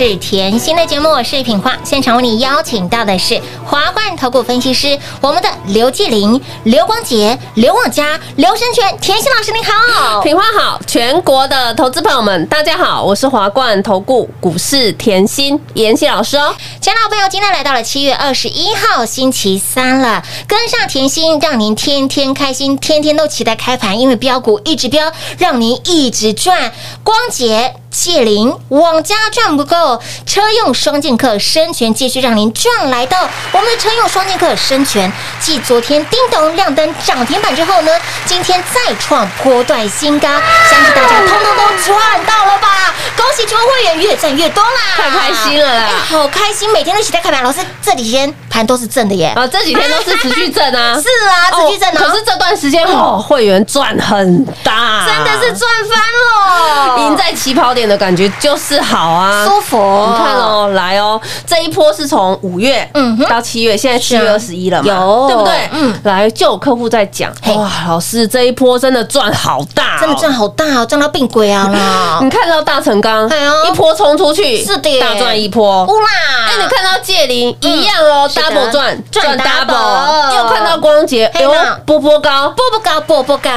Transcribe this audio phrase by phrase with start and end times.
[0.00, 1.76] 来到股市甜心的节目，我是品花。
[1.84, 10.22] 现场为你邀请到的是华冠投顾分析师，我们的刘继林、刘光杰、刘旺佳、刘生全，甜心老师你好。
[10.22, 16.54] 品花好，全国的投资朋友们，大家好，我是华冠投顾股市甜心妍希老师哦。
[16.80, 26.72] 亲爱的朋友，今天来到了七月二十一号星期三了，跟上甜心，让您天天开心，天天都期待开盘，因为标股一直飙，让您一直赚。
[27.04, 27.74] 光捷。
[27.90, 33.16] 借零，网家赚不够，车用双剑客生全继续让您赚来的
[33.52, 37.92] 我们的车用双剑客生全，继昨天叮咚亮灯涨停板之后呢，
[38.24, 42.94] 今天再创波段新高，相信大家通通都赚到了吧？
[43.16, 45.82] 恭喜全国会员越赚越多啦，太开心了啦。
[45.82, 47.42] 哎好开心，每天都期待开盘。
[47.42, 59.44] 老师这几天盘都是正的耶，啊，这几天都是持续正啊， 是啊，持续正哦可是这段时间哦，会员赚很大，真的是赚翻了，赢在起跑点的感觉就是好啊。
[59.44, 59.76] 舒服。
[59.76, 65.26] 你看哦，来哦，这一波是从五月嗯到七月，现在七月二十一了嘛，有。
[65.28, 65.68] 对不对？
[65.72, 65.94] 嗯。
[66.04, 72.20] 来就有客户在讲，哇，老师这一波真的赚好大哦，真的赚好大哦，赚到病鬼啊 啦！
[72.22, 73.36] 你看到大成钢哎
[73.68, 75.00] 一波冲出去，是的。
[75.00, 75.84] 大赚一波。
[75.86, 76.08] 乌啦！
[76.48, 81.52] 哎，你看到借林一样哦，double 赚赚 double 又看到光捷，哎呦，
[81.84, 83.50] 波波高，波波高，波波高，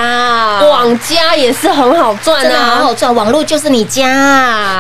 [0.68, 2.94] 网家也是很好赚真的好啊好。
[2.94, 4.13] 赚，网络就是你家，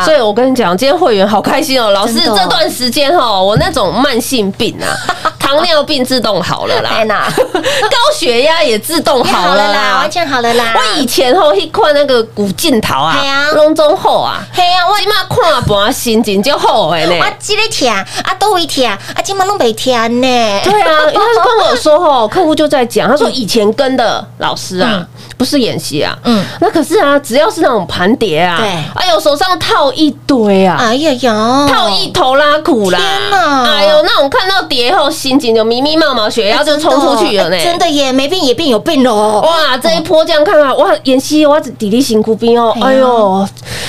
[0.04, 4.88] 所以我跟你讲，今天会员好开心哦，老师这段时间哦，我那种慢性病啊，
[5.40, 10.12] 糖尿病自动好了啦高血压也自动好了啦，完。
[10.12, 10.74] 全好了啦。
[10.76, 17.16] 我以前吼一看那个古镜头啊嘿啊，拢中后啊，嘿呀，我起码看盘心情就好的呢。
[17.20, 19.92] 我 这个疼，啊都会疼，啊今晚拢没疼
[20.22, 20.60] 呢。
[20.64, 25.08] 对啊，因为他跟我说哦， 客户就在讲，他说以前跟的老师啊嗯，
[25.38, 26.34] 不是演习啊，嗯。
[26.34, 28.68] 嗯，那可是啊，只要是那种盘碟啊，对。
[28.96, 32.98] 哎呦，手上套一堆啊，哎呀呀，套一头拉苦啦！
[32.98, 33.64] 天哪。
[33.76, 37.56] 哎呦，那种看到碟后心情就迷迷冒冒，血压就冲出去了呢。
[37.56, 39.42] 哎真的耶，没病也变有病喽。
[39.42, 43.48] 哇，这一波这样看啊，哇，妍希哇，底力辛苦兵哦，哎呦，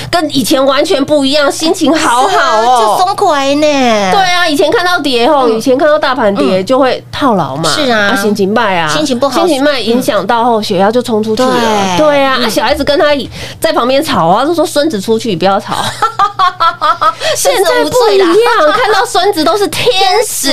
[0.09, 2.97] 跟以前完全不一样，心情好好哦。
[2.99, 3.61] 就松快呢。
[4.11, 8.15] 对啊，以前看到跌后，以前看到大盘碟就会套牢嘛，是啊。
[8.15, 11.97] 心情卖啊，心情不好心情卖影响到后血压就冲出去了。
[11.97, 13.05] 对对啊，啊小孩子跟他
[13.59, 15.75] 在旁边吵啊，就说孙子出去不要吵。
[17.35, 18.27] 现在不一样，
[18.73, 19.85] 看到孙子都是天
[20.27, 20.47] 使，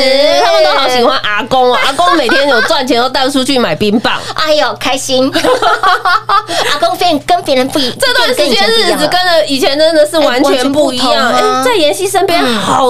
[0.44, 4.18] 他们都好喜欢阿公哦，阿公每天有赚钱都带出去买冰棒。
[4.34, 5.30] 哎呦，开心！
[5.32, 11.30] 阿公变跟别人不一，这段时间日子跟了以前真的是完全不一样。
[11.30, 12.86] 哎在妍希身边好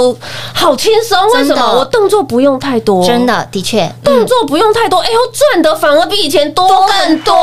[0.54, 1.72] 好轻松，为什么？
[1.78, 7.34] 我动作不用太多，真的的确，动作不用太多，哎呦，赚的反而比以前多更多。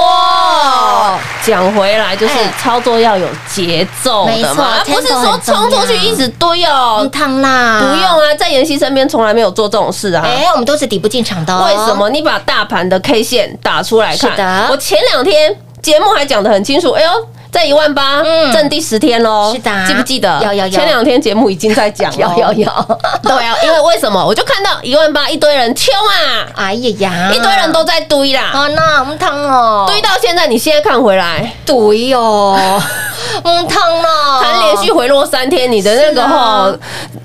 [1.45, 7.11] 讲回来，就是哎操作要有节奏没错的嘛，而不是说冲出去一直堆哦嗯，。
[7.11, 8.09] 烫啦，不用。
[8.09, 10.23] 啊，在妍希身边从来没有做这种事啊。
[10.25, 11.65] 哎，我们都是底部进场的哦。
[11.67, 12.09] 为什么？
[12.09, 14.31] 你把大盘的 K 线打出来看？
[14.31, 17.09] 是的我前两天节目还讲的很清楚，哎呦。
[17.51, 18.51] 在一万八，嗯。
[18.51, 19.71] 挣第十天喽，是的。
[19.87, 20.39] 记不记得？
[20.43, 20.69] 有有有。
[20.69, 22.63] 前两天节目已经在讲了，有 有。
[22.65, 24.23] 有， 对啊，因为为什么？
[24.25, 26.89] 我就看到一万八，一堆人冲啊，哎呀。
[26.99, 32.57] 呀，一堆人都在堆啦，啊，那我们烫哦，堆到现在，你现在看回来，堆哦，
[33.43, 36.27] 唔烫哦，还连续回落三天，你的那个是啊。
[36.29, 36.77] 吼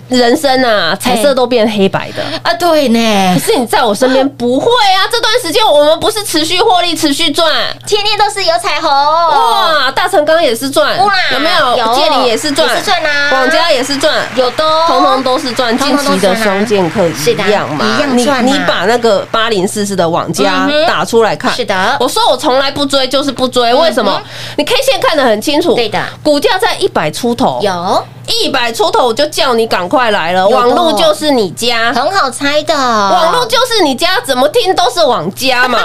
[0.08, 2.22] 人生啊，彩色都变黑白的。
[2.42, 3.34] 啊，对呢。
[3.34, 7.50] 可，是你在我身边不会啊，这段时间我们不是持续获利、持续赚。
[7.86, 10.96] 天天都是有彩虹，哇，大成钢也是赚。
[10.98, 11.78] 哇，有没有？
[11.78, 11.94] 有。
[11.94, 13.32] 建林也是赚，也是赚啊。
[13.32, 18.42] 网家也是赚，有的哦，通通都是赚，近期的双剑客一样嘛，一样你赚啊。
[18.42, 21.96] 你把那个八零四四的网家打出来看，是的。
[21.98, 24.22] 我说我从来不追，就是不追，为什么？
[24.56, 26.00] 你 K 线看得很清楚，对的。
[26.22, 31.92] 股价在一百出头，有一百出头，我就叫你赶快来了，网络就是你家。
[31.92, 35.78] 很好猜的，网络就是你家，怎么听都是网家嘛。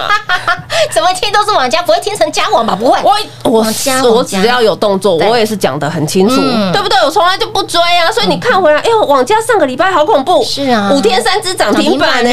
[0.94, 2.76] 怎么听都是网家，不会听成家网吧？
[2.76, 3.00] 不会，
[3.44, 6.72] 我我家我只要有动作，我也是讲得很清楚，嗯。
[6.72, 6.98] 对不对？
[7.04, 10.90] 我从来就不追啊，所以你看回来，哎呦，网家上个礼拜好恐怖，是啊。
[10.94, 12.32] 五天三只涨停板呢，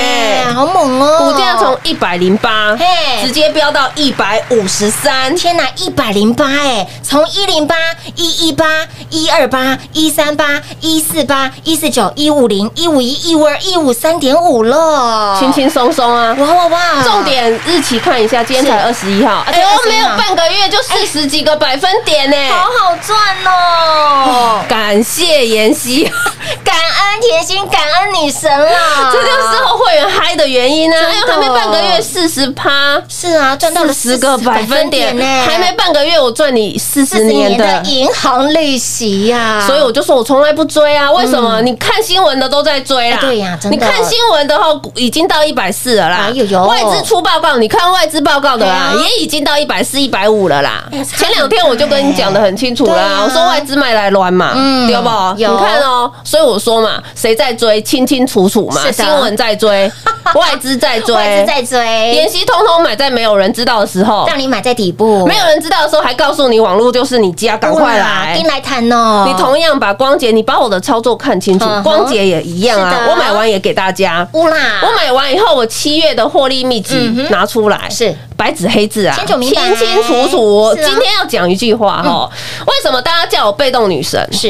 [0.55, 1.19] 好猛哦！
[1.19, 2.87] 股价从一百零八嘿。
[3.25, 7.75] 直接飙到一百五十三，天哪，一百零八哎，从一零八、
[8.15, 8.65] 一一八、
[9.11, 16.37] 一二八、一三八、一四八、一四九、一五零、一五一、一五二、一五三点五了，轻轻松松啊。
[16.39, 17.03] 哇哇哇！
[17.03, 24.61] 重点日期看一下，今天才二十一号，哎对呦，没有半个月就四十几个百分点呢，好好赚哦！
[24.69, 26.05] 感谢妍希，
[26.63, 29.11] 感恩甜心，感恩女神啦！
[29.11, 31.01] 这就是后会员嗨的原因啊！
[31.01, 33.01] 真的哎呦，还没半个月四十趴。
[33.09, 41.11] 是啊，赚到了四十个百分点呢，还没半个月，我赚你四十年的，银行利息呀，所以我就说我从来不追啊。
[41.13, 41.63] 为什么？
[41.63, 43.17] 你看新闻的都在追啦。
[43.17, 44.65] 哎对呀你看新闻的话，
[44.95, 46.27] 已经到一百四了啦。
[46.29, 50.85] 哎呦呦外资出报告，你看外资报告的啦，啊也已经到一百四、一百五了啦
[51.17, 55.09] 前两天我就跟你讲的很清楚啦，我说外资卖来乱嘛，嗯对不？
[55.41, 58.81] 有你看哦，所以我说嘛，谁在追，清清楚楚嘛。
[58.83, 59.91] 是新闻在追，
[60.35, 61.79] 外资在追，外资在追
[62.15, 68.47] 妍，希通通买在没有人知道的时候，让你买在底部，没有人知道的时候，还告诉你网络就是你家，赶快来跟。
[68.47, 69.25] 来谈哦。
[69.27, 74.27] 你同样把光洁，你把我的操作看清楚嗯，光洁也一样啊我买完也给大家。
[74.33, 76.95] 乌啦，我买完以后，我七月的获利秘籍
[77.31, 80.75] 拿出来，是白纸黑字啊，清清清楚楚。
[80.75, 82.31] 今天要讲一句话哈，
[82.67, 84.27] 为什么大家叫我被动女神？
[84.33, 84.49] 是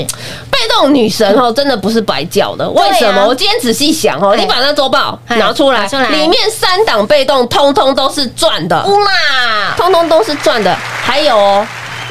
[0.51, 2.69] 被动女神哦，真的不是白叫的。
[2.71, 3.27] 为什么？
[3.27, 10.75] 我今天仔细想哦，哎你把那周报哎拿出来拿出来，里面三档被动通通都是赚的，乌啦，通通都是赚的。
[11.03, 11.67] 还有哦，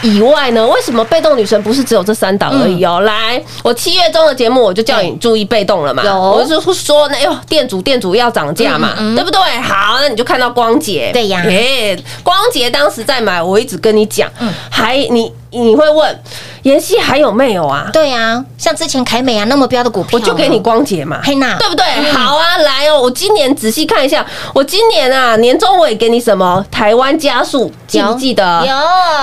[0.06, 3.02] 以外呢，为什么被动女神不是只有这三档而已哦？
[3.02, 6.14] 来，我七月中的节目我就叫你注意被动了嘛，有。
[6.16, 9.40] 我就说那哟，店主店主要涨价嘛，对不对？
[9.62, 11.42] 好，那你就看到光洁，对呀。
[11.46, 14.30] 诶，光洁当时在买，我一直跟你讲，
[14.70, 16.20] 还你你会问
[16.66, 17.90] 妍希还有没有啊？
[17.94, 21.86] 对啊，像之前凯美啊那么标的股票，我就给你光洁嘛，嘿娜对不对？
[21.98, 28.44] 嗯好啊，来哦，我今年仔细看一下，我今年啊年终我也给你什么台湾加速，记不记得？
[28.66, 28.76] 有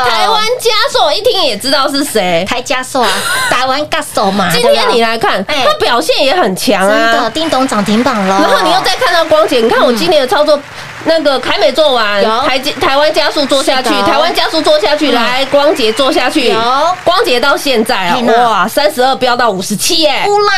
[0.09, 2.47] 台湾加速，我一听也知道是谁。
[2.49, 3.11] 台加速啊，
[3.51, 4.49] 台湾加速嘛。
[4.53, 7.31] 今天你来看，哎它表现也很强真的啊。
[7.31, 10.57] 叮咚涨停板了，然后你又再看到光洁，你看我今年的操作。
[11.05, 15.15] 那个凯美做完，台台湾加速做下去，台湾加速做下去，嗯。
[15.15, 16.61] 来光洁做下去有，
[17.05, 20.53] 光洁到现在啊哇，三十二飙到五十七耶，乌啦。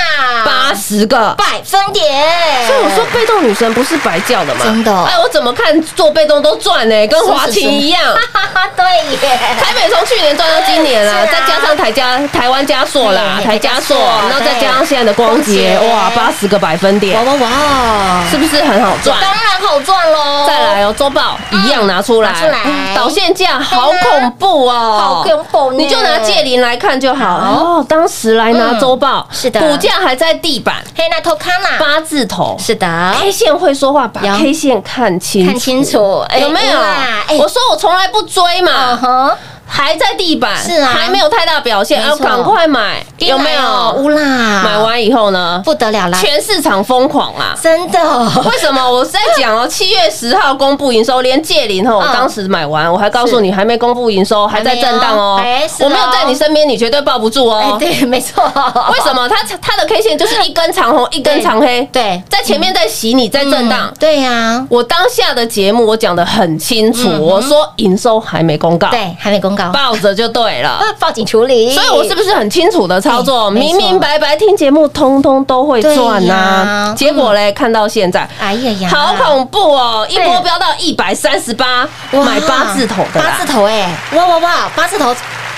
[0.45, 4.93] 八十个，百分点，所以我说被动女神不是白叫的嘛，真的。
[5.05, 8.03] 哎，我怎么看做被动都赚呢，跟华勤一样。
[8.33, 17.23] 哈哈，对耶，台美从去年赚到今年啊，再加上台加台湾加速啦，台加速，然后再加上现在的光洁哇，八十个百分点。
[17.25, 19.19] 哇，哇哇，是不是很好赚？
[19.21, 22.59] 当然好赚喽，再来哦，周报一样拿出来，拿出来。
[22.65, 27.37] 嗯导线价好恐怖哦，好恐怖你就拿借零来看就好。
[27.37, 29.61] 哦，当时来拿周报，是的。
[29.61, 32.87] 股价还在地板，黑那头看啦，八字头，是的
[33.21, 36.21] ，K 线会说话，把 K 线看清看清楚。
[36.29, 36.79] 哎有没有？
[37.43, 39.37] 我说我从来不追嗯嘛，哼，
[39.75, 40.91] 还在地板，是啊。
[40.95, 43.93] 还没有太大表现，要赶快买，有没有？
[43.99, 47.59] 乌啦，买完以后呢，不得了啦，全市场疯狂啊！
[47.61, 47.99] 真的，
[48.45, 48.89] 为什么？
[48.89, 55.41] 我是在讲哦， 七月十号公布营收，连借零哦，我嗯当时买完，我还告诉你还没公布营收，还在震荡哦。
[55.81, 57.77] 我没有在你身边，你绝对抱不住哎，哦。
[57.79, 59.29] 对，没错，为什么？
[59.29, 63.89] 它它的 K 线就是一根长红， 一根长黑，对，在前面在洗你，在震荡。
[63.89, 63.95] 嗯。
[63.99, 70.69] 对呀，我当下的节目我讲的很清楚，我说营收还没公告，对，还没公告，抱着就对了。
[70.81, 73.51] 啊报警处理，所以我是不是很清楚的操作？
[73.51, 76.95] 明明白白听节目，通通都会赚对呐呀。
[76.97, 78.29] 结果嘞，看到现在。
[78.41, 80.07] 哎呀呀，好恐怖哦！
[80.09, 85.15] 一波飙到一百三十八，哇买八字头的八字头哎，哇哇哇，八字头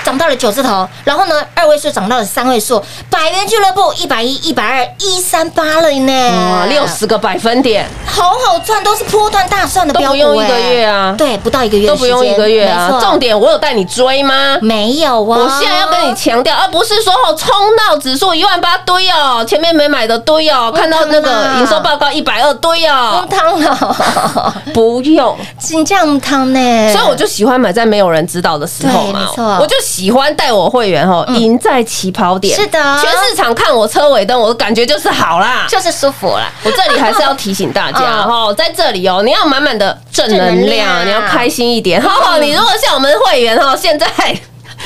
[0.07, 7.85] 涨到了九字头，然后呢，二位数涨到了三位数，百元俱乐部一百一、一百二、一三八了呢，哇，六十个百分点。
[8.05, 12.97] 好好赚，都是波段大赚的都标股不用一个哎月啊，对，不到一个月都不用一个月啊？
[13.01, 14.57] 重点我有带你追吗？
[14.61, 23.27] 没有啊，我现在要跟你强调，而不是说哦冲到指数一万八堆哦，前面没买的堆哦，看到那个营收报告一百二堆哦。
[23.29, 25.37] 汤，汤了，不用。
[25.59, 29.27] 金酱汤呢，所以我就喜欢买在没有人知道的时候嘛。
[29.59, 32.55] 我就喜欢带我会员哦赢在起跑点。
[32.55, 35.65] 是的全市场看我车尾灯，我的感觉就是好啦。
[35.67, 36.51] 就是舒服啦。
[36.63, 42.01] 我这里还是要提醒大家 哦，在这里哦，你要满满的正正能量，你要开心一点。
[42.01, 44.07] 好好，你如果像我们会员哦，现在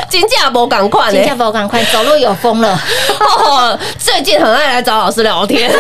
[0.10, 1.36] 金价不赶快呢金价。
[1.36, 2.70] 不赶快走路有风了，
[3.20, 5.78] 哦，最近很爱来找老师聊天， 老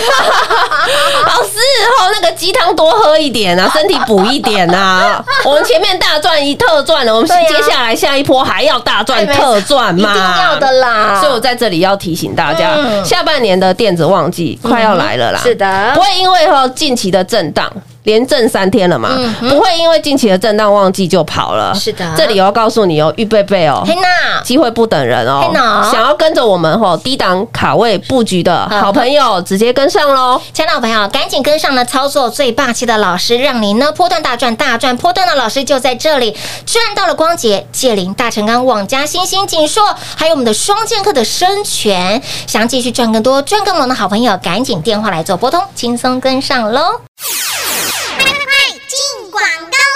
[1.43, 1.57] 师
[1.99, 5.23] 哦，那个鸡汤多喝一点啊，身体补一点啊。
[5.45, 11.19] 我们前面大赚一特赚了，我们接下来下一波还要大赚特赚嘛，一定要的啦。
[11.19, 15.39] 所以我在这里要提醒大家，嗯下半年的电子旺季快要来了啦。
[15.43, 17.71] 是的不会因为哈近期的震荡。
[18.03, 21.73] 连震三天了嘛，嗯不会因为近期的震荡旺季就跑了。
[21.75, 23.83] 是的这里我要告诉你哦，预备备哦，
[24.43, 25.51] 机会不等人哦
[25.91, 30.41] 想要跟着我们吼低档卡位布局的好朋友，直接跟上喽。
[30.53, 31.85] 亲爱的朋友，赶紧跟上呢！
[31.85, 39.83] 操作最霸气的老师，让您呢波段大赚大赚，波段的老师就在这里，赚到了光洁、界林、大成钢、网加、星星、锦硕，
[40.15, 42.21] 还有我们的双剑客的生全。
[42.47, 47.01] 想继续赚更多、赚更猛的好朋友，赶紧电话来做拨通，轻松跟上喽。
[49.31, 49.90] 广告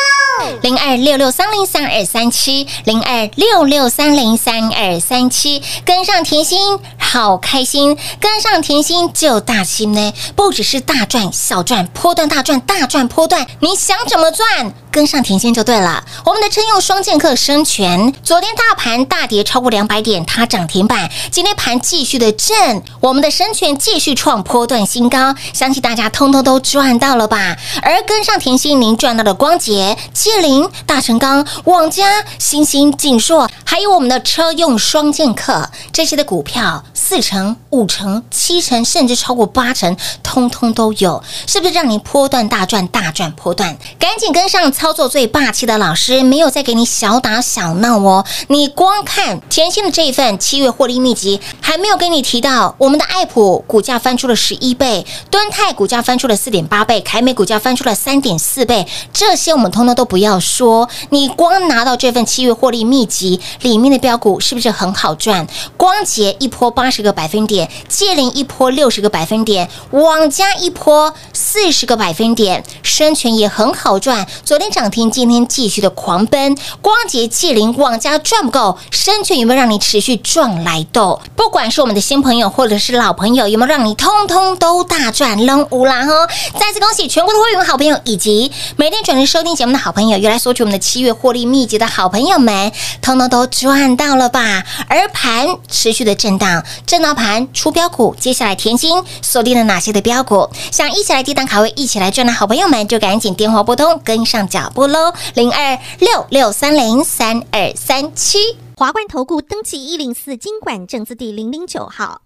[0.62, 14.74] 零二六六三零三二三七，零二六六三零三二三七，跟上甜心好开心，跟上甜心就大心呢，不只是大赚小赚，波段大赚大赚波段，你想怎么赚？
[14.92, 16.02] 跟上甜心就对了。
[16.24, 27.58] 我们的称用双剑客生全，昨天大盘大跌超过两百点，它涨停板，今天盘继续的震，我们的生全继续创波段新高，相信大家通通都赚到了吧？
[27.82, 29.98] 而跟上甜心，您赚到了光洁、
[30.42, 43.78] 林、大成钢、网家、新兴、锦硕，还有我们的车用双剑客这些的股票，四成、五成、七成，甚至超过八成，通通都有，是不是让您波段大赚大赚波段？
[44.00, 48.26] 赶紧跟上操作最霸气的老师，没有再给你小打小闹哦。
[48.48, 60.25] 你光看甜心的这一份七月获利秘籍，还没有给你提到我们的爱普股价翻出了十一倍，敦泰股价翻出了四点八倍，凯美股价翻出了三点四倍，这些我们通通都不要。
[60.26, 65.48] 要说，你光拿到这份七月获利秘籍里面的标股，是不是很好赚？
[65.78, 74.28] 光捷一波八十个百分点，界灵一波六十个百分点，网加一波四十个百分点，深全也很好赚。
[74.44, 76.58] 昨天涨停，今天继续的狂奔。
[76.82, 81.22] 光捷、界灵、网加赚不够，深全有没有让你持续赚来斗？
[81.36, 86.28] 不管是我们的新朋友或者是老朋友，有没有让你通通都大赚扔无啦哦！
[86.60, 94.64] 再次恭喜全国的会员好朋友，以及每天准时收听节目的好朋友，又来索取我们的七月获利秘籍的好朋友们，通通都赚到了吧？
[94.88, 100.50] 而盘持续的震荡，震荡盘出标股，接下来甜心锁定了哪些的标股？
[100.72, 105.14] 想一起来低档卡位，一起来赚的好朋友们，就赶紧电话拨通，跟上脚步喽！
[105.34, 108.40] 零二六六三零三二三七。
[108.78, 112.22] 华冠投顾登记一零四经管证字第零零九号。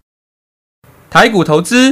[1.11, 1.91] 台股投资，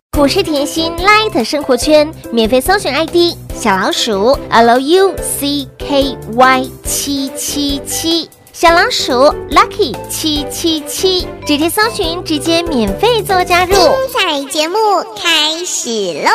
[0.17, 5.15] 股市甜心 Light 生活圈免费搜寻 ID 小老鼠 Lucky
[6.83, 9.13] 七七七，小老鼠
[9.49, 13.73] Lucky 七七七，直接搜寻，直接免费做加入。
[13.73, 14.75] 精彩节目
[15.15, 15.89] 开始
[16.25, 16.29] 喽！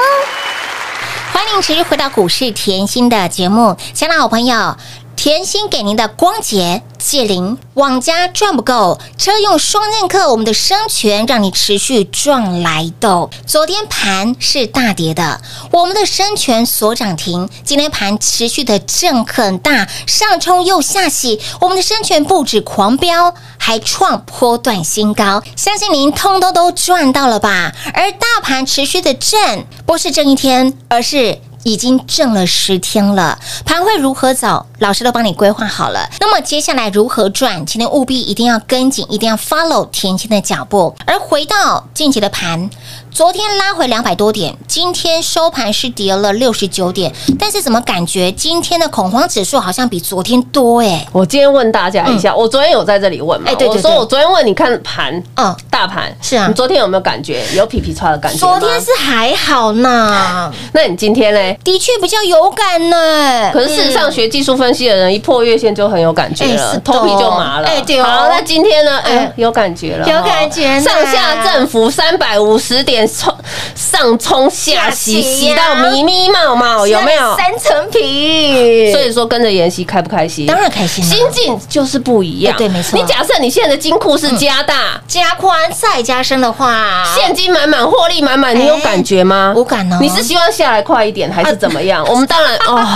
[1.34, 4.74] 欢迎持续回到股市甜心的节目，亲爱的好朋友。
[5.16, 13.28] 甜心给您的光洁借灵网家赚不够，车用双剑客，我们的生权让你持续赚来的。
[13.46, 15.40] 昨天盘是大跌的，
[15.72, 27.72] 我们的生权所涨停，今天盘持续的震很大，上冲又下洗，我们的生权不止狂飙，还创波段新高，相信您通通都赚到了吧？
[27.94, 31.40] 而大盘持续的震，不是震一天，而是。
[31.66, 34.64] 已经挣了十天了，盘会如何走？
[34.78, 36.08] 老师都帮你规划好了。
[36.20, 37.66] 那么接下来如何赚？
[37.66, 40.94] 请你务必一定要跟紧，一定要 follow 甜心的脚步。
[41.04, 42.70] 而回到近期的盘。
[43.16, 51.02] 昨天拉回两百多点，今天收盘是跌了六十九点，但是怎么感觉今天的恐慌指数好像比昨天多哎？
[51.12, 53.46] 我今天问大家一下，我昨天有在这里问吗？
[53.48, 58.38] 哎对对对我说我昨天问你看盘，嗯嗯，大盘是啊你昨天有没有感觉有皮皮叉的感觉？
[58.38, 61.58] 昨天是还好呢，那你今天呢？
[61.64, 63.50] 的确比较有感呢。
[63.50, 67.66] 可是事实上，学技术分析的人一破月线就很有感觉了，的头皮就麻了。
[67.66, 69.00] 哎对哦好，那今天呢？
[69.06, 73.34] 嗯哎，有感觉了，有感觉上下振幅三百五十点冲
[73.74, 77.36] 上冲下洗，洗到迷迷冒冒，有没有？
[77.36, 78.92] 三层皮？
[78.92, 80.46] 所以说跟着妍希开不开心？
[80.46, 82.54] 当然开心心境就是不一样。
[82.54, 89.52] 哎对没错你假设你现在的金库是加大，加宽再加深的话，现金满满，获利满满，你有感觉吗？
[89.56, 92.04] 无感哦你是希望下来快一点，还是怎么样？
[92.08, 92.86] 我们当然 哦，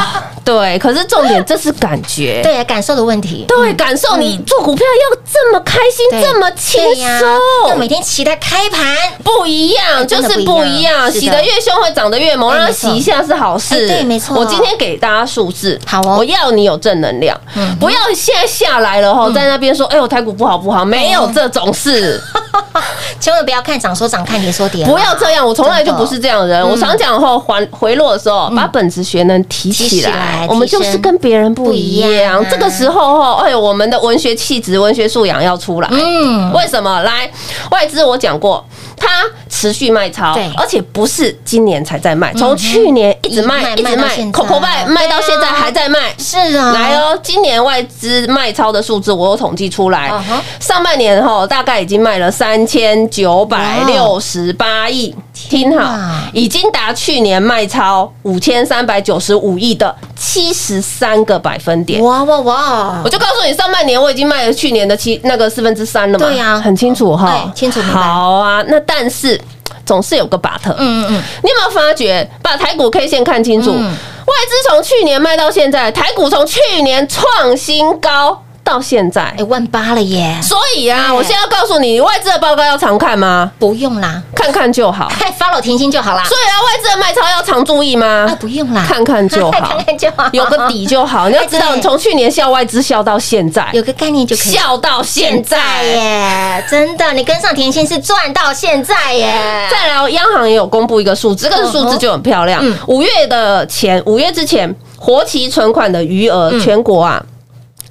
[0.44, 2.40] 对，可是重点这是感觉。
[2.42, 3.44] 对感受的问题。
[3.48, 11.10] 对，感受你做股票要这么开心，这么轻松要每，天期待开盘，不一样，就是不一样。
[11.10, 13.74] 洗得越凶会长得越猛，让它洗一下是好事。
[13.74, 17.38] 哎对没错我今天给大家数字，好哦我要你有正能量，
[17.78, 22.20] 不要现在下来了后在那边说，哎，呦台股不好不好，没有这种事。
[23.18, 26.66] 千万不要看涨说涨，看跌说跌，不要这样，我从来就不是这样的人。
[26.66, 32.46] 我常讲后还回落的时候，把本职学能提提起来我们就是跟别人不一样样。
[32.48, 35.88] 这个时候哈，哎，我们的文学气质、文学素养要出来。
[35.90, 37.02] 嗯，为什么？
[37.02, 37.30] 来，
[37.70, 38.64] 外资我讲过，
[39.00, 45.98] 它持续卖超，而且不是今年才在卖，从去年一直一卖，一直卖口口卖卖到现在还在卖。
[46.18, 50.12] 是啊，来哦，今年外资卖超的数字我有统计出来
[50.60, 55.14] 上半年哈大概已经卖了三千九百六十八亿，
[55.48, 55.98] 听好，
[56.32, 62.02] 已经达去年卖超五千三百九十五亿的七十三个百分点。
[62.02, 63.08] 哇哇哇我！
[63.08, 69.40] 就告诉你，上半年我已经卖了去年的七那个四分之三了嘛，对呀很清楚哈哎，清楚好啊，那但是
[69.86, 72.28] 总是有个 but，嗯嗯嗯，你有没有发觉？
[72.42, 73.84] 把台股 K 线看清楚，嗯
[74.30, 78.42] 外资从去年卖到现在，台股从去年创新高。
[78.70, 79.44] 到现在哎，。
[79.44, 83.50] 万八了耶，所以啊，哎我现在要告诉你，外资的报告要常看吗？
[83.58, 85.08] 不用啦，看看就好。
[85.18, 86.22] 看 follow 甜心就好啦。
[86.24, 88.36] 所以啊，外资的卖超要常注意吗啊，？
[88.38, 91.28] 不用啦，看看就好 看看就好，有个底就好。
[91.30, 94.52] 你要知道，你从去年笑外资笑到现在，有个概念就可以。
[94.52, 95.84] 笑到现现在在。
[95.84, 99.32] 耶，真的，你跟上甜心是赚到现在耶。
[99.70, 102.76] 再来哦，央行也有公布一个数字，这个数字就很漂亮嗯。
[102.86, 107.20] 五月的前，五月之前，活期存款的余额，嗯全国啊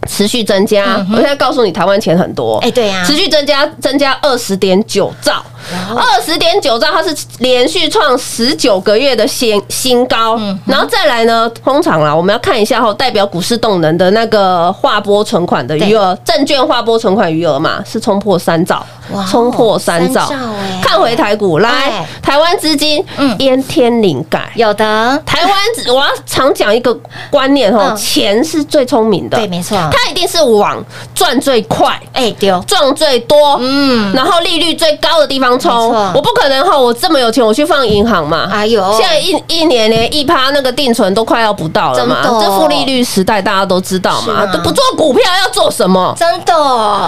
[0.07, 1.05] 持续增加。
[1.11, 5.43] 我现在告诉你，台湾钱很多，哎，对呀，持续增加，增加二十点九兆，
[5.95, 10.35] 二十点九兆，它是连续创十九个月的新新高。
[10.37, 18.85] 嗯然后再来呢，通常啦，我们要看一下后代表股市动能的那个划拨存款的余额，证券划拨存款余额嘛，是冲破三兆
[19.29, 20.27] 冲破三兆。
[20.27, 20.81] 三兆哎。
[20.83, 22.07] 看回台股，来哎。
[22.21, 23.35] 台湾资金嗯。
[23.39, 24.51] 淹天灵盖。
[24.55, 26.93] 有的，台湾，我要常讲一个
[27.29, 27.95] 观念哦，嗯。
[27.97, 29.77] 钱是最聪明的，对，没错。
[29.91, 38.47] 它一定是往赚最快、哎，丢，赚最多，嗯，然后利率最高的地方冲我不可能哈，我这么有钱，我去放银行嘛。
[38.51, 46.15] 哎呦，现在一一年连一趴那个定存都快要不到了嘛，这负利率时代大家都知道嘛都不做股票要做什么？
[46.17, 46.53] 真的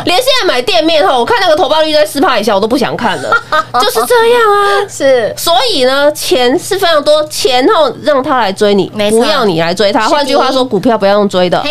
[0.05, 3.35] 连现在买店面哈，我看那个投报率在四趴以下，我都不想看了，
[3.79, 4.87] 就是这样啊。
[4.89, 10.07] 是所以呢，钱是非常多，钱后让他来追你，不要你来追他。
[10.07, 11.61] 换句话说，股票不要用追的。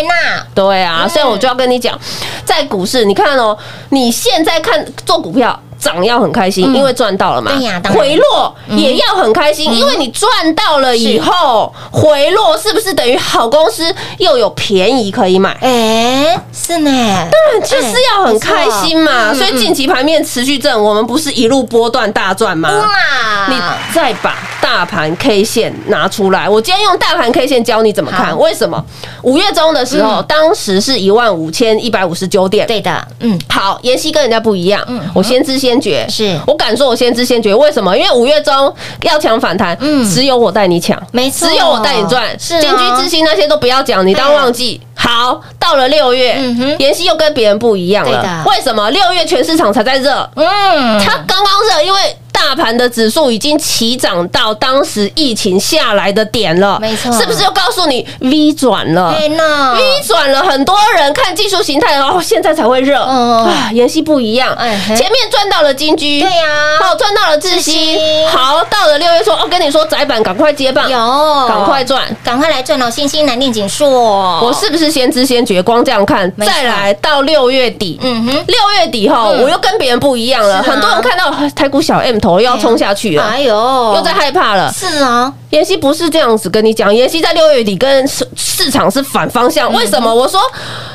[0.54, 1.98] 对啊，所以我就要跟你讲，
[2.44, 3.56] 在股市，你看哦，
[3.90, 5.58] 你现在看做股票。
[5.80, 7.50] 涨要很开心，因为赚到了嘛。
[7.56, 15.56] 对呀回落也要很开心，因为你赚到了以后，回落是不是等于好公司又有便宜可以买？
[15.60, 16.90] 哎，是呢，
[17.30, 19.32] 当然就是要很开心嘛。
[19.34, 22.68] 所以近期盘面持续正，我们不是一路波段大赚吗？
[22.68, 23.54] 哇，你
[23.94, 28.38] 再把大盘 K 线拿出来，我今天用大盘 K 线教你怎么看。
[28.38, 28.84] 为什么？
[29.22, 32.66] 五月中的时候，当时是一万五千一百五十九点。
[32.66, 37.54] 对的，嗯，好，妍希跟人家不一样，嗯我先知先觉，是我敢说我先知先觉。
[37.54, 37.94] 为什么？
[37.94, 42.28] 因为五月中要抢反弹，嗯只有我带你抢，没错只有我带你赚。
[42.38, 44.80] 是啊建居之星那些都不要讲，你当忘记。
[44.94, 46.36] 好，到了六月
[46.78, 48.44] 妍希又跟别人不一样了。
[48.46, 48.90] 为什么？
[48.90, 57.12] 六月全市场才在热，嗯，它刚刚热，因为大盘的指数已经起涨到当时疫情下来的点了，没错。
[57.12, 62.98] 是不是又告诉你 V 转了？，V 转了，很多人看技术形态哦，现在才会热。
[63.06, 63.44] 嗯。
[63.44, 66.44] 啊，妍希不一样，哎前面赚到了金居，对呀。
[66.80, 67.74] 好赚到了智智新。
[67.94, 72.04] 新，好到了六月说，哦，跟你说窄板赶快接棒，有，赶快赚。
[72.24, 72.90] 赶快来赚哦！
[72.90, 75.62] 星星难念锦硕，我是不是先知先觉？
[75.62, 79.42] 光这样看，再来到六月底，嗯哼，六月底后，嗯。
[79.42, 80.56] 我又跟别人不一样了。
[80.56, 80.62] 啊。
[80.66, 84.72] 很多人看到哎台股小 M 头又要冲下去了，哎呦，又在害怕了。
[84.72, 89.50] 是啊，妍希不是这样子跟你讲，妍希在六月底跟市市场是反方嗯。
[89.50, 89.72] 向。
[89.72, 90.14] 为什么？
[90.14, 90.40] 我说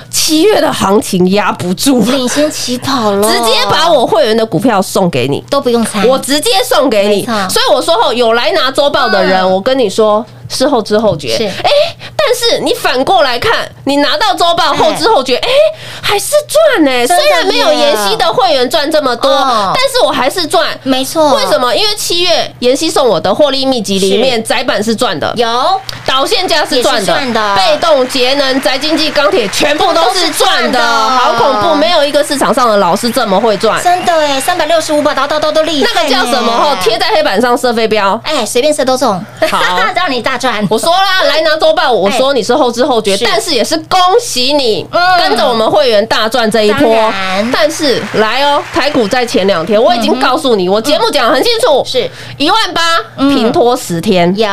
[0.10, 5.44] 七月的行情压不住，直领先起跑了，直接把我会员的股票送给你。
[5.50, 9.52] 都不用猜，我直接送给你，所以我说后有来拿周报的人，嗯。
[9.52, 11.38] 我跟你说事后知后觉。
[11.38, 11.70] 是哎，
[12.16, 15.50] 但是你反过来看，你拿到周报后知后觉，哎，
[16.02, 17.08] 还是赚呢。
[17.08, 20.68] 虽然没有妍希的会员赚这么多，哦但是我还是赚。
[20.84, 21.58] 没错，为什？
[21.58, 21.74] 么？
[21.74, 31.76] 因为七月妍希送我的获利秘籍里面，窄板是赚的，有导线价是赚的，赚的被动节能、宅经济、钢铁全部都是赚的，好恐怖！
[31.76, 33.82] 没有一个市场上的老师这么会赚。
[33.84, 36.52] 真的哎，三百六十五把刀刀刀都厉害，那个叫什么？
[36.52, 38.20] 哦，贴在黑板上射飞镖。
[38.24, 39.62] 哎，随便射都中，好
[39.96, 40.66] 让你大赚。
[40.70, 45.20] 我说啦，来拿周报，我说你是后知后觉，但是也是恭喜你嗯。
[45.20, 47.12] 跟着我们会员大赚这一波。
[47.52, 52.10] 但是来哦，台股在前两天我已经告诉你，我节目讲得很清楚，是。
[52.38, 52.82] 一万八
[53.18, 53.36] 嗯。
[53.36, 54.48] 平拖十天，有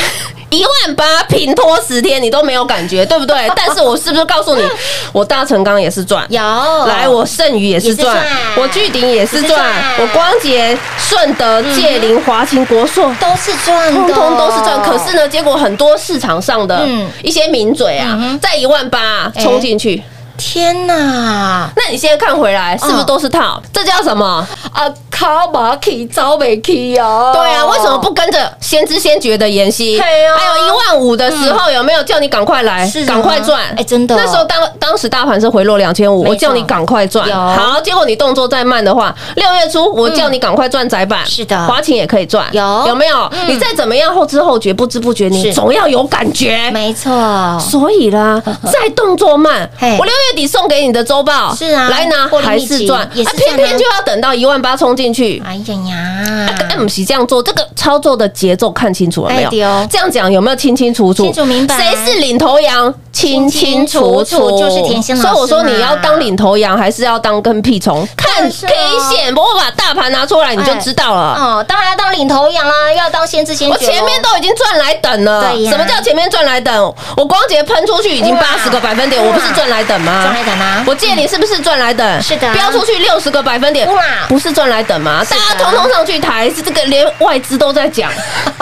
[0.50, 3.48] 一万八平拖十天，你都没有感觉，对不对？
[3.54, 4.62] 但是我是不是告诉你，
[5.12, 6.40] 我大成钢也是赚，有，
[6.86, 8.16] 来，我剩余也是赚
[8.56, 13.14] 我巨鼎也是赚赚，我光捷、顺德、界林、华勤、国硕。
[13.20, 17.08] 都是赚的，通通都是赚，可是呢，结果很多市场上的嗯。
[17.22, 20.02] 一些名嘴啊在一万八哎冲进去，
[20.40, 21.68] 天哪！
[21.76, 23.60] 那你现在看回来，是不是嗯都是套？
[23.72, 24.46] 这叫什么？
[24.72, 27.32] 啊，卡马起招没起啊！
[27.34, 30.00] 对啊，为什么不跟着先知先觉的妍希？
[30.00, 33.60] 还有一万五的时候，有没有叫你赶快来赶快赚？
[33.76, 37.28] 哎真的那时候当当时大盘是回落两千五，我叫你赶快赚。
[37.28, 43.30] 有好，结果你动作再慢的话，六月初我叫你赶快赚窄板，是的华勤也可以赚，有有没有？
[43.32, 46.70] 嗯你再怎么样后知后觉，不知不觉你总要有感觉。
[46.70, 47.10] 没错，
[47.58, 48.40] 所以啦，
[48.72, 55.42] 再动作慢，嘿我六月底送给你的周报是啊来拿还是赚，也是啊偏偏就要等到一万八冲进去。
[55.44, 59.50] 哎呀呀，哎，不是这样做，这个操作的节奏看清楚了没有？
[59.90, 61.24] 这样讲有没有清清楚楚？
[61.24, 62.92] 清楚明白谁是领头羊？
[63.12, 68.06] 清清楚楚，就是甜心老师所以我说你要当领头羊，还是要当跟屁虫？
[68.16, 71.34] 看 K 哦线，不过把大盘拿出来你就知道了。
[71.36, 73.74] 哦，当然要当领头羊啦，要当先知先觉。
[73.74, 76.94] 我前面都已经赚来等了，对呀什么叫前面赚来等？
[77.16, 80.22] 我光洁喷出去已经哇八十个百分点，我不是赚来等吗？
[80.22, 82.22] 赚来等吗我借你是不是赚来等？
[82.22, 85.24] 是的飙出去六十个百分点哇，不是赚来等吗？
[85.28, 88.10] 大家通通上去抬，是这个连外资都在讲，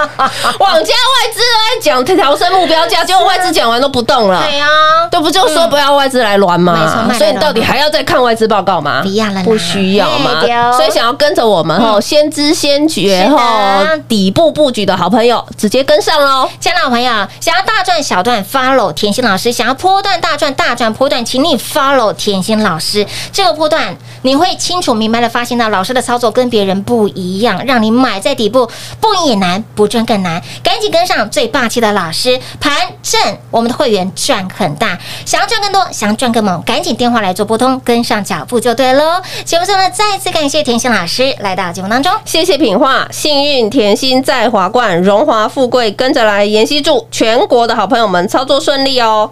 [0.59, 4.38] 网家外资都在讲调升目标价，结果外资讲完都不动了。
[4.43, 4.67] 对呀，
[5.11, 9.03] 这不就说不要外资来乱吗所以你到底还要再看外资报告吗？
[9.03, 10.73] 不要了不需要嘛嘿对哦。
[10.77, 16.49] 所以想要跟着我们吼，先知先觉是的吼，底部布局的好朋友，直接跟上喽。
[16.61, 23.07] 亲爱的朋友，想要大赚小赚，follow 甜心老师；想要波段大赚大赚波段，请你 follow 甜心老师。
[23.33, 28.69] 这个波段你会清楚明白的发现到老师的操作跟别人不一样，让你买在底部
[29.01, 30.43] 不赢也难，不赚更难。
[30.63, 32.73] 赶紧跟上最霸气的老师，盘
[33.03, 33.21] 正
[33.51, 39.23] 我们的会员赚很大，想要赚更多，想要赚更猛，赶紧电话来做拨通，跟上脚步就对喽。
[39.43, 42.13] 节目上呢，再次感谢甜心老师来到节目当中。
[42.27, 46.45] 谢谢品画，幸运甜心在华冠，荣华富贵跟着来。
[46.45, 49.31] 妍希祝全国的好朋友们操作顺利哦。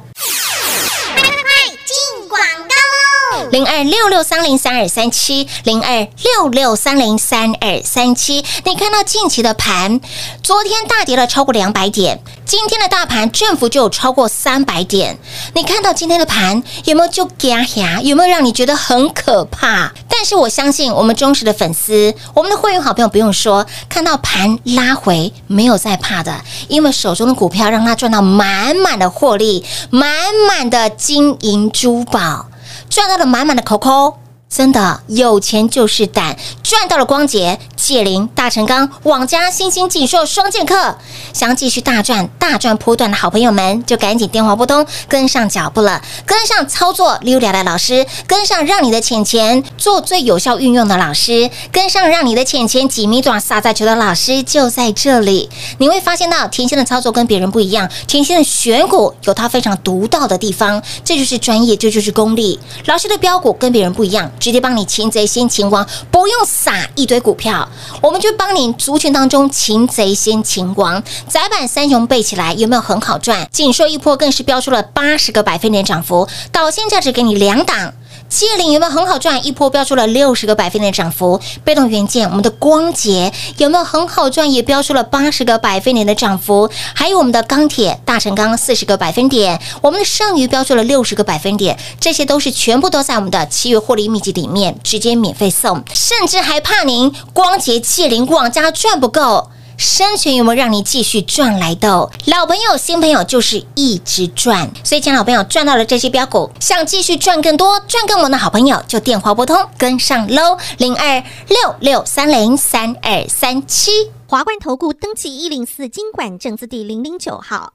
[3.51, 8.45] 零二六六三零三二三七，零二六六三零三二三七。
[8.65, 10.01] 你看到近期的盘，
[10.43, 15.19] 昨天大跌了超过两百点，今天的大盘振幅就有超过三百点。
[15.55, 18.01] 你看到今天的盘有没有就嘎呀？
[18.03, 19.93] 有没有让你觉得很可怕？
[20.09, 30.11] 但是我相信我们忠实的粉丝，我们的会员好朋友不用说，看到盘拉回没有再怕的，因为手中的股票让他赚到满满的获利，满
[30.49, 32.47] 满的金银珠宝。
[32.89, 34.26] 赚到了满满的口口。
[34.57, 40.97] 真的有钱就是胆，赚到了光洁、界灵、大成钢、网家、新兴、锦硕双剑客，
[41.35, 62.59] 想继续大赚、大赚波段的好朋友们，就赶紧电话拨通，跟上脚步了，跟上操作溜达的老师，跟上让你的钱钱做最有效运用的老师，跟上让你的钱钱几米短撒在球的老师，就在这里，你会发现到甜心的操作跟别人不一样，甜心的选股有它非常独到的地方，这就是专业，这就是功力。
[62.87, 67.69] 老师的标股跟别人不一样，直接帮你擒贼先擒王，不用撒一堆股票，
[68.01, 71.03] 我们就帮你族群当中擒贼先擒王。
[71.29, 73.49] 窄板三雄背起来有没有很好赚？
[73.51, 77.93] 锦硕一波更是标出了八十个百分点涨幅，导线价值给你两档。
[78.29, 79.45] 界领有没有很好赚？
[79.47, 81.41] 一波标出了六十个百分点涨幅。
[81.65, 84.53] 被动元件，我们的光洁有没有很好赚？
[84.53, 86.69] 也标出了八十个百分点的涨幅。
[86.95, 91.79] 还有我们的钢铁大成钢四十个百分点，我们的剩余标出了六十个百分点。
[92.01, 99.51] 这些都是全部都在我们的七月获利秘籍里面直接免费送，甚至还怕您光洁、界领、往家赚不够。
[99.77, 102.11] 生权有没有让你继续赚来的哦？
[102.27, 113.91] 老朋友、新朋友就是一直赚，所以，请老朋友赚到了这些标股，想继续赚更多、赚更猛的好朋友，就电话拨通跟上喽，零二六六三零三二三七。
[114.29, 117.75] 华冠投顾登记一零四经管证字第零零九号。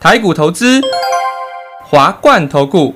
[0.00, 0.80] 台股投资，
[1.84, 2.94] 华冠投顾。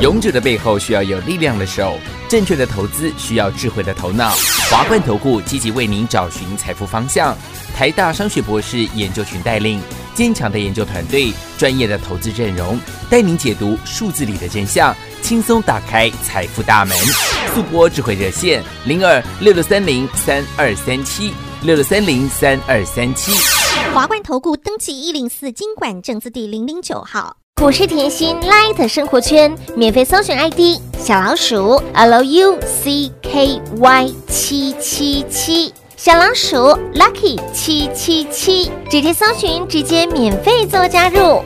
[0.00, 1.94] 勇者的背后需要有力量的手，
[2.28, 4.32] 正确的投资需要智慧的头脑。
[4.70, 7.36] 华冠投顾积极为您找寻财富方向。
[7.76, 9.80] 台大商学博士研究群带领，
[10.14, 12.78] 坚强的研究团队，专业的投资阵容，
[13.10, 16.96] 带您解读数字里的真相，轻松打开财富大门。
[17.52, 23.32] 速播智慧热线零二六六三零三二三七六六三零三二三七。
[23.92, 27.39] 华冠投顾登记一零四经管证字第零零九号。
[27.60, 32.58] 股市甜心 Light 生活圈免费搜寻 ID 小老鼠 Lucky
[34.26, 36.56] 七七七，小老鼠
[36.94, 41.42] Lucky 七七七，直接搜寻，直接免费做加入。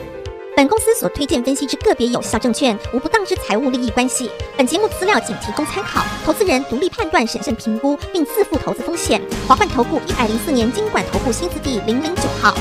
[0.55, 4.31] 本公司所推荐分析之个别有效证券，无不当之财务利益关系。
[4.55, 9.21] 本节目资料仅提供参考，投资人独立判断、审慎评估，并自负投资风险。
[9.49, 12.55] 华冠投顾一百零四年经管投顾新字第零零九号。